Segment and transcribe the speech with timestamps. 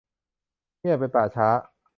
[0.79, 1.47] เงียบเป็นป่าช้า